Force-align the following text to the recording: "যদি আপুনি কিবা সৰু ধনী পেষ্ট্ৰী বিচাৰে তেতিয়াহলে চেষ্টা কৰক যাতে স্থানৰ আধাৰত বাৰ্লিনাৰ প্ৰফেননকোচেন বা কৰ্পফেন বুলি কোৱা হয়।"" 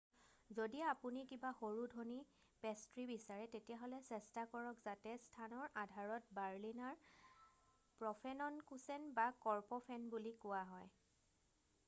"যদি 0.59 0.79
আপুনি 0.91 1.23
কিবা 1.31 1.49
সৰু 1.57 1.81
ধনী 1.89 2.15
পেষ্ট্ৰী 2.61 3.03
বিচাৰে 3.09 3.43
তেতিয়াহলে 3.51 3.99
চেষ্টা 4.07 4.45
কৰক 4.53 4.79
যাতে 4.87 5.13
স্থানৰ 5.25 5.69
আধাৰত 5.83 6.37
বাৰ্লিনাৰ 6.39 6.97
প্ৰফেননকোচেন 8.01 9.05
বা 9.21 9.27
কৰ্পফেন 9.47 10.09
বুলি 10.15 10.33
কোৱা 10.47 10.63
হয়।"" 10.73 10.89